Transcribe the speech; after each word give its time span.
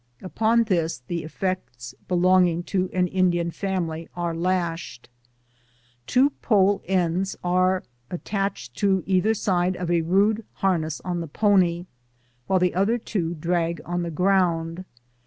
Upon 0.23 0.63
this 0.63 1.03
the 1.05 1.21
effects 1.23 1.93
belonging 2.07 2.63
to 2.73 2.89
an 2.91 3.05
Indian 3.05 3.51
family 3.51 4.09
are 4.15 4.33
lashed. 4.33 5.09
Two 6.07 6.31
pole 6.41 6.81
ends 6.87 7.35
are 7.43 7.83
attached 8.09 8.73
to 8.77 9.03
either 9.05 9.35
side 9.35 9.75
of 9.77 9.91
a 9.91 10.01
rude 10.01 10.43
harness 10.53 11.01
on 11.01 11.21
the 11.21 11.27
pony, 11.27 11.85
while 12.47 12.57
the 12.57 12.73
other 12.73 12.97
two 12.97 13.35
drag 13.35 13.79
on 13.85 14.01
the 14.01 14.09
ground. 14.09 14.85